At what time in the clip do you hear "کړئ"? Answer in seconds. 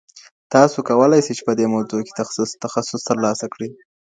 3.53-3.69